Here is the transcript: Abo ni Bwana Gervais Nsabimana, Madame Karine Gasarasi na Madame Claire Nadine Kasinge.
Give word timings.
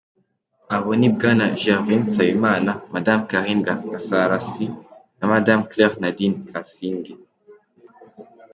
Abo 0.75 0.89
ni 0.99 1.09
Bwana 1.15 1.45
Gervais 1.61 2.01
Nsabimana, 2.03 2.71
Madame 2.93 3.23
Karine 3.29 3.63
Gasarasi 3.91 4.65
na 5.17 5.25
Madame 5.31 5.63
Claire 5.71 5.95
Nadine 6.01 6.37
Kasinge. 6.49 7.13